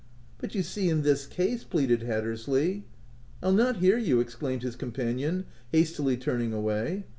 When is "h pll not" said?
2.77-3.77